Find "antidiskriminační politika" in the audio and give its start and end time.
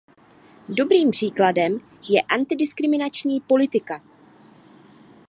2.21-3.99